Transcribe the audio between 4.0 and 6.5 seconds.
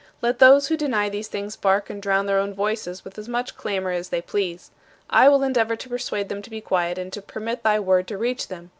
they please. I will endeavor to persuade them to